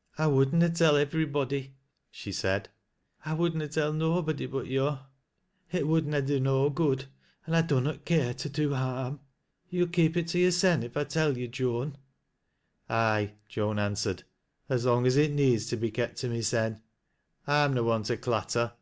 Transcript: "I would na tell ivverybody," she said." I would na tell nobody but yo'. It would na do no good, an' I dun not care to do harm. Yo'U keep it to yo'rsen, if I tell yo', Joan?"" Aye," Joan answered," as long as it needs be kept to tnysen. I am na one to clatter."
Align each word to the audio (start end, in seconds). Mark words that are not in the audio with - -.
"I 0.16 0.26
would 0.26 0.54
na 0.54 0.68
tell 0.68 0.94
ivverybody," 0.94 1.72
she 2.10 2.32
said." 2.32 2.70
I 3.26 3.34
would 3.34 3.54
na 3.54 3.66
tell 3.66 3.92
nobody 3.92 4.46
but 4.46 4.68
yo'. 4.68 5.00
It 5.70 5.86
would 5.86 6.06
na 6.06 6.20
do 6.20 6.40
no 6.40 6.70
good, 6.70 7.04
an' 7.46 7.52
I 7.54 7.60
dun 7.60 7.84
not 7.84 8.06
care 8.06 8.32
to 8.32 8.48
do 8.48 8.72
harm. 8.72 9.20
Yo'U 9.70 9.88
keep 9.92 10.16
it 10.16 10.28
to 10.28 10.38
yo'rsen, 10.38 10.82
if 10.82 10.96
I 10.96 11.04
tell 11.04 11.36
yo', 11.36 11.46
Joan?"" 11.46 11.98
Aye," 12.88 13.34
Joan 13.50 13.78
answered," 13.78 14.22
as 14.70 14.86
long 14.86 15.06
as 15.06 15.18
it 15.18 15.32
needs 15.32 15.70
be 15.74 15.90
kept 15.90 16.16
to 16.20 16.28
tnysen. 16.28 16.80
I 17.46 17.66
am 17.66 17.74
na 17.74 17.82
one 17.82 18.04
to 18.04 18.16
clatter." 18.16 18.72